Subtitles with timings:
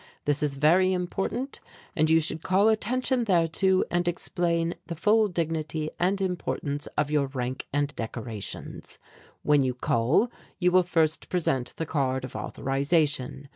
[0.25, 1.59] This is very important
[1.95, 7.27] and you should call attention thereto and explain the full dignity and importance of your
[7.27, 8.97] rank and decorations.
[9.43, 13.49] "When you call you will first present the card of authorization.